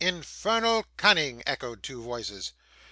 'Infernal 0.03 0.83
cunning,' 0.97 1.43
echoed 1.45 1.83
two 1.83 2.01
voices. 2.01 2.53